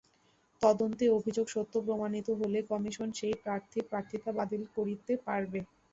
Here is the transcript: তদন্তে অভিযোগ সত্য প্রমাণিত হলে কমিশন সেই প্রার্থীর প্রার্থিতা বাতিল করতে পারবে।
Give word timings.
তদন্তে 0.61 1.05
অভিযোগ 1.17 1.45
সত্য 1.49 1.73
প্রমাণিত 1.85 2.27
হলে 2.39 2.59
কমিশন 2.71 3.09
সেই 3.19 3.35
প্রার্থীর 3.43 3.83
প্রার্থিতা 3.91 4.29
বাতিল 4.37 4.61
করতে 4.75 5.13
পারবে। 5.27 5.59